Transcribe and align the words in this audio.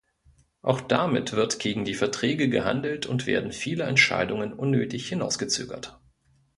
Auch 0.63 0.81
damit 0.81 1.33
wird 1.33 1.59
gegen 1.59 1.85
die 1.85 1.93
Verträge 1.93 2.49
gehandelt 2.49 3.05
und 3.05 3.27
werden 3.27 3.51
viele 3.51 3.83
Entscheidungen 3.83 4.51
unnötig 4.51 5.07
hinausgezögert. 5.07 5.99